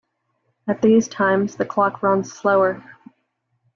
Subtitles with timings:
[0.67, 2.83] At these times, the clock runs slower.